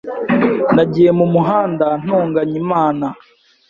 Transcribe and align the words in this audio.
nagiye 0.75 1.11
mu 1.19 1.25
muhanda 1.33 1.87
ntonganya 2.01 2.55
Imana 2.63 3.05